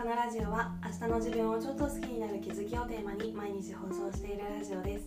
[0.00, 5.04] このラジオは明日の自分をちょっと好きになる気づきをテーマに毎日放送しているラジオです。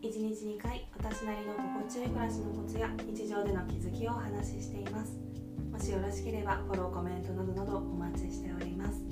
[0.00, 5.20] 1日2回私なりの心地よい暮らしのコツや日常での気づきをお話ししています。
[5.70, 9.02] もしよろしければフォローコメントなどなどお待ちしております。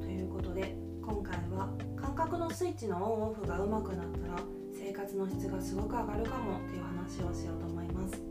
[0.00, 4.38] ということで今回は感覚のスイッチのオンオフが上手くなったら
[4.72, 8.22] 生活の質がすごく上がるかもっていう話をしようと思います。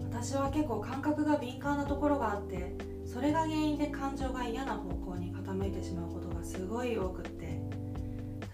[0.00, 2.74] 私は結構感覚が敏感なところがあって
[3.12, 7.60] それが原因で感情が嫌な方向に傾いてしまうことがすごい多くって。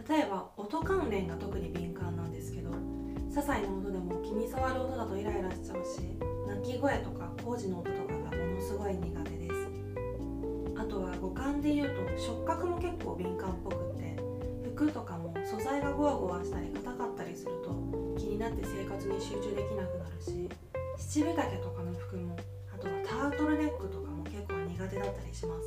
[0.09, 6.01] 例えば音関連が特に敏感なんですけど些細な音でも気に障る音だとイライラしちゃうし
[6.47, 9.55] 鳴き声とか工事の音とかがものすごい苦手です。
[10.77, 14.17] あとは五感で言うと触覚も結構敏感っぽくって
[14.75, 20.49] 服とかも素材がゴワゴワしたり硬かったりすると気になって生活に集中できなくなるし
[20.97, 22.35] 七分丈とかの服も
[22.75, 24.18] あとはタートルネックとかも
[24.79, 25.67] 苦手だったりします。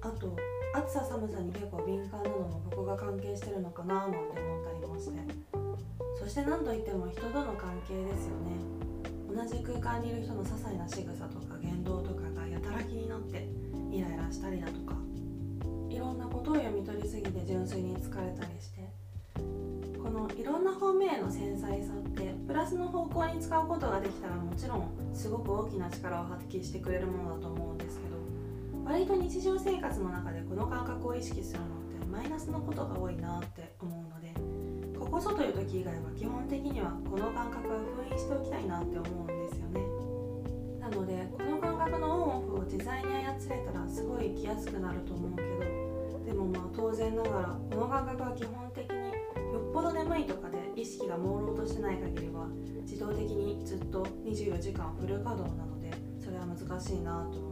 [0.00, 0.34] あと
[0.74, 4.32] 暑さ寒さに結構敏感なのもここが関係してるのかななんて思っ
[4.64, 5.20] たりもして。
[6.18, 8.56] そして何といっても人との関係ですよね。
[9.28, 13.46] 同じ空間にいる人の些細な仕草とか言動とかがやたら気になって
[13.90, 14.96] イライラしたりだとか。
[15.90, 18.88] いろんなことを読み取りすぎて純粋に疲れたりして。
[20.02, 28.11] このいろんな方面への繊細さってプラスの方向に使うことができたらもちろんすごく大きな力を発揮してくれるものだと思うんですけど
[28.84, 31.68] 割と日常生活の中でこの感覚を意識するのっ
[32.00, 34.34] てマイナスのことが多いなって思うので
[34.98, 39.80] ここぞという時以外は基本的にはこの感覚は封印しておきたいなって思うんですよね。
[40.80, 48.96] なのでこの感覚のオンオフを自在に操れたらすごい生きやすくなると思うけどでもまあ当然ながらこの感覚は基本的に
[49.52, 52.48] よっぽど眠いとかで意識が朦朧としてない限りは
[52.82, 57.51] 自動的にずっと24時間フル稼働なのでそれは難しいなと思って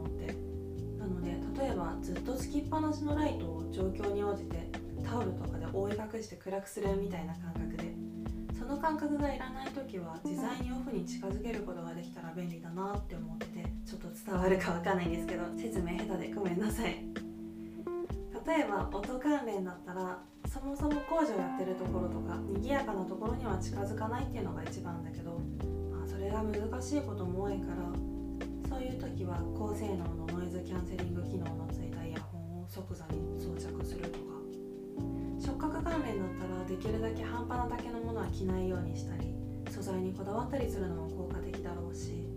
[1.11, 4.69] ので例えばずっとつきっぱなしのライトを状況に応じて
[5.03, 7.93] タオルとかで覆い隠して暗くするみたいな感覚で
[8.57, 17.03] その感覚がいらない時は自在にオフに近づけることができたら便利だなって思っててちょっと伝わるかわかんないんですけど説明下手でごめんなさい。
[18.45, 25.39] 例えば音関連だったらそもそも工場やってるところとか賑やかなところには近づかないっていうのが一番だけど、
[25.91, 27.75] まあ、それが難しいことも多いから
[28.69, 34.31] そういう時は高性能のノイズキャンセリング機能のついたイヤホンを即座に装着するとか。
[35.41, 39.33] 触覚関連だったらできるだけ半端なだけのものは着ないようにしたり
[39.71, 42.29] 素材にこだわったりするのも効果的だろうし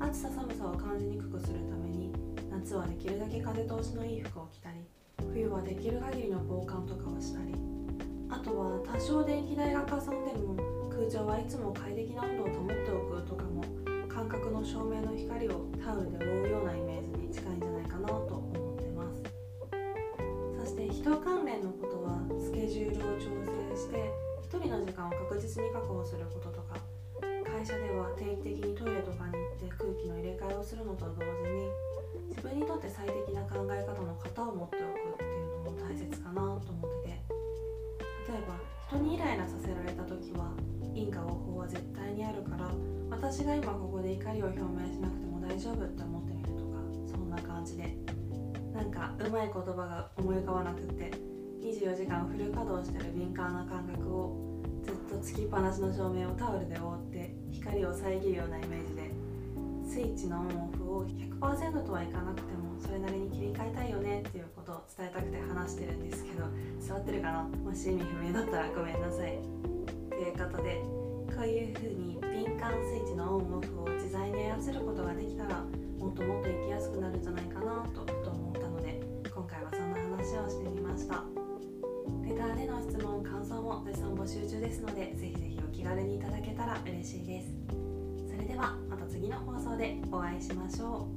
[0.00, 2.12] 暑さ寒さを感じにくくするために
[2.50, 4.78] 夏はできるだけ風通しのいい服を着たり
[5.32, 7.54] 冬はできる限りの防寒とかをしたり
[8.30, 10.56] あとは多少電気代がかさんでも
[10.90, 13.62] 空調はいつも快適な温度を保っておくとかも
[14.60, 19.24] の照明の光をタオルで覆うようなイメージに近いんじゃないかなと思ってます。
[20.60, 24.12] そして人関連のことはスケジュールを調整して
[24.52, 26.76] 1人の時間を確実に確保することとか
[27.48, 31.72] 会社では定期的にトイレとかに行って空気の入れ替えをするのと同時に
[32.28, 37.40] 自分にとって最適な考え方の型を持っておくっていうのも大切かなと思ってて。
[38.28, 38.54] 例えば
[38.86, 40.52] 人にイライラさせられた時は
[41.60, 42.70] は絶対にあるから
[43.10, 47.96] 私が今ここで怒りを表明しなくても大丈夫って思ってみるとかそんな感じで。
[48.70, 51.10] なんかうまい言葉が思い浮かばなくって
[51.60, 59.10] 24時間フル稼働してる敏感な感覚をずっとつきっぱなしの照明をタオルで覆って光を遮るようなイメージで
[59.84, 66.44] スイッチのオンオフを100%とはいかなくてもそれなりに切り替えたいよねっていうことを伝えたくて話してるんですけど
[66.80, 67.42] 伝わってるかな？
[67.42, 69.36] もし意味不明だったらごめんなさい。
[70.08, 70.80] ということで
[71.40, 75.64] こういう風に敏感スイッチのオンオフを自在に操ることができたら
[75.98, 79.00] もっともっと生きやすくなるんじゃないかなとふと思ったので
[79.34, 81.24] 今回はそんな話をしてみました。
[82.22, 87.48] レターでの質問感想も絶賛募集中ですのでぜひぜひお気軽にいただけたら嬉しいです。
[88.28, 91.08] それではまた次の放送でお会いしましょ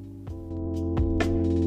[1.59, 1.62] う。